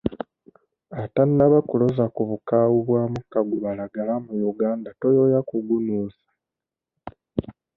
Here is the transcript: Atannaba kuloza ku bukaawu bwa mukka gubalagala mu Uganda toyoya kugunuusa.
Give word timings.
Atannaba 1.03 1.57
kuloza 1.67 2.05
ku 2.15 2.21
bukaawu 2.29 2.77
bwa 2.87 3.03
mukka 3.13 3.39
gubalagala 3.49 4.13
mu 4.25 4.33
Uganda 4.51 4.89
toyoya 4.99 5.39
kugunuusa. 5.49 6.25